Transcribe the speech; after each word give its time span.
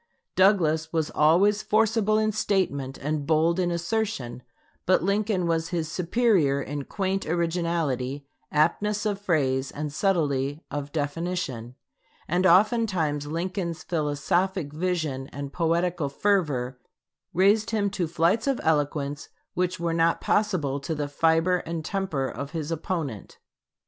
Douglas 0.35 0.91
was 0.91 1.11
always 1.11 1.61
forcible 1.61 2.17
in 2.17 2.31
statement 2.31 2.97
and 2.97 3.27
bold 3.27 3.59
in 3.59 3.69
assertion; 3.69 4.41
but 4.87 5.03
Lincoln 5.03 5.45
was 5.45 5.67
his 5.69 5.91
superior 5.91 6.59
in 6.59 6.85
quaint 6.85 7.27
originality, 7.27 8.25
aptness 8.51 9.05
of 9.05 9.21
phrase, 9.21 9.69
and 9.69 9.93
subtlety 9.93 10.63
of 10.71 10.91
definition; 10.91 11.75
and 12.27 12.47
oftentimes 12.47 13.27
Lincoln's 13.27 13.83
philosophic 13.83 14.73
vision 14.73 15.27
and 15.27 15.53
poetical 15.53 16.09
fervor 16.09 16.79
raised 17.31 17.69
him 17.69 17.91
to 17.91 18.07
flights 18.07 18.47
of 18.47 18.59
eloquence 18.63 19.29
which 19.53 19.79
were 19.79 19.93
not 19.93 20.19
possible 20.19 20.79
to 20.79 20.95
the 20.95 21.07
fiber 21.07 21.57
and 21.57 21.85
temper 21.85 22.27
of 22.27 22.53
his 22.53 22.71
opponent. 22.71 23.37